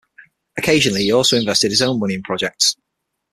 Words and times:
Occasionally 0.57 1.03
he 1.03 1.11
also 1.11 1.37
invested 1.37 1.69
his 1.69 1.83
own 1.83 1.99
money 1.99 2.15
in 2.15 2.23
projects. 2.23 2.75